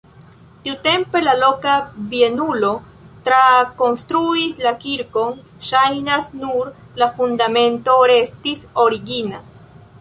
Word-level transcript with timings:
Tiutempe 0.67 1.19
la 1.25 1.35
loka 1.41 1.73
bienulo 2.13 2.71
trakonstruis 3.27 4.59
la 4.69 4.73
kirkon, 4.87 5.39
ŝajnas, 5.69 6.35
nur 6.45 6.75
la 7.03 7.13
fundamento 7.21 8.03
restis 8.17 8.69
origina. 8.87 9.47